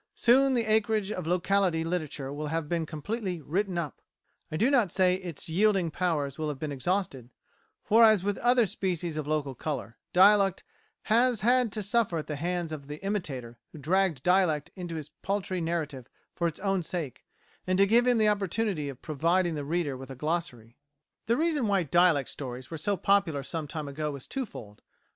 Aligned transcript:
Soon 0.15 0.55
the 0.55 0.65
acreage 0.65 1.11
of 1.11 1.27
locality 1.27 1.83
literature 1.83 2.33
will 2.33 2.47
have 2.47 2.67
been 2.67 2.87
completely 2.87 3.39
"written 3.39 3.77
up"; 3.77 4.01
I 4.51 4.57
do 4.57 4.71
not 4.71 4.91
say 4.91 5.13
its 5.17 5.47
yielding 5.47 5.91
powers 5.91 6.39
will 6.39 6.49
have 6.49 6.57
been 6.57 6.71
exhausted, 6.71 7.29
for, 7.83 8.03
as 8.03 8.23
with 8.23 8.39
other 8.39 8.65
species 8.65 9.15
of 9.15 9.27
local 9.27 9.53
colour, 9.53 9.99
dialect 10.11 10.63
has 11.03 11.41
had 11.41 11.71
to 11.73 11.83
suffer 11.83 12.17
at 12.17 12.25
the 12.25 12.37
hands 12.37 12.71
of 12.71 12.87
the 12.87 12.97
imitator 13.05 13.59
who 13.73 13.77
dragged 13.77 14.23
dialect 14.23 14.71
into 14.75 14.95
his 14.95 15.09
paltry 15.21 15.61
narrative 15.61 16.07
for 16.33 16.47
its 16.47 16.59
own 16.61 16.81
sake, 16.81 17.23
and 17.67 17.77
to 17.77 17.85
give 17.85 18.07
him 18.07 18.17
the 18.17 18.27
opportunity 18.27 18.89
of 18.89 19.03
providing 19.03 19.53
the 19.53 19.63
reader 19.63 19.95
with 19.95 20.09
a 20.09 20.15
glossary. 20.15 20.79
The 21.27 21.37
reason 21.37 21.67
why 21.67 21.83
dialect 21.83 22.29
stories 22.29 22.71
were 22.71 22.77
so 22.79 22.97
popular 22.97 23.43
some 23.43 23.67
time 23.67 23.87
ago 23.87 24.15
is 24.15 24.25
twofold. 24.25 24.81